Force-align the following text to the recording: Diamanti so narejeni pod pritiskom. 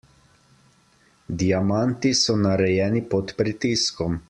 Diamanti 1.41 2.15
so 2.21 2.39
narejeni 2.47 3.05
pod 3.15 3.37
pritiskom. 3.43 4.19